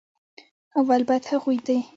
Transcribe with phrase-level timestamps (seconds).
[0.77, 1.77] اول بايد هغوي دې